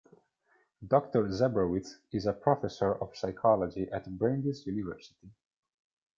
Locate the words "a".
2.25-2.33